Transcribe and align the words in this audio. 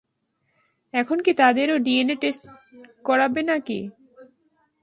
এখন 0.93 1.17
কী 1.25 1.31
তাদেরও 1.33 1.75
ডিএনএ 1.77 2.15
টেস্ট 2.21 2.41
করাবে 3.05 3.41
নাকি? 3.43 3.79